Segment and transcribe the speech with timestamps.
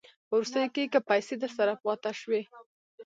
[0.27, 2.41] په وروستیو کې که پیسې درسره پاته شوې